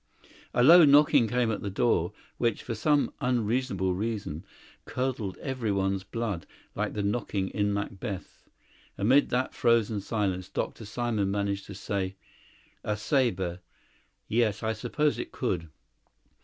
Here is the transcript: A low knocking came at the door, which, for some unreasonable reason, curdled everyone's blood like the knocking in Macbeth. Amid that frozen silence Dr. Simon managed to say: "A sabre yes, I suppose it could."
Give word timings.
A 0.55 0.63
low 0.63 0.83
knocking 0.83 1.27
came 1.27 1.51
at 1.51 1.61
the 1.61 1.69
door, 1.69 2.11
which, 2.39 2.63
for 2.63 2.73
some 2.73 3.13
unreasonable 3.21 3.93
reason, 3.93 4.43
curdled 4.85 5.37
everyone's 5.37 6.03
blood 6.03 6.47
like 6.73 6.93
the 6.95 7.03
knocking 7.03 7.49
in 7.49 7.71
Macbeth. 7.71 8.41
Amid 8.97 9.29
that 9.29 9.53
frozen 9.53 10.01
silence 10.01 10.49
Dr. 10.49 10.85
Simon 10.85 11.29
managed 11.29 11.65
to 11.67 11.75
say: 11.75 12.15
"A 12.83 12.97
sabre 12.97 13.59
yes, 14.27 14.63
I 14.63 14.73
suppose 14.73 15.19
it 15.19 15.31
could." 15.31 15.69